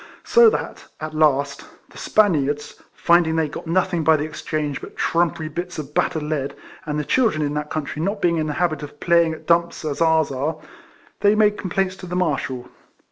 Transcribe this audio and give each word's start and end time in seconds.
So 0.23 0.49
that, 0.49 0.87
at 0.99 1.13
last, 1.13 1.63
the 1.91 1.97
Spaniards, 1.99 2.81
finding 2.95 3.35
they 3.35 3.47
got 3.47 3.67
nothing 3.67 4.03
by 4.03 4.17
the 4.17 4.23
exchange 4.23 4.81
but 4.81 4.97
trumpery 4.97 5.47
bits 5.47 5.77
of 5.77 5.93
battered 5.93 6.23
lead, 6.23 6.55
and 6.87 6.97
the 6.97 7.05
children 7.05 7.43
in 7.45 7.53
that 7.53 7.69
country 7.69 8.01
not 8.01 8.19
being 8.19 8.37
in 8.37 8.47
the 8.47 8.53
habit 8.53 8.81
of 8.81 8.99
phiy 8.99 9.25
ing 9.25 9.33
at 9.35 9.45
dumps 9.45 9.85
as 9.85 10.01
ours 10.01 10.31
are, 10.31 10.55
they 11.19 11.35
made 11.35 11.55
com 11.55 11.69
plaints 11.69 11.95
to 11.97 12.07
the 12.07 12.15
Marshal. 12.15 12.67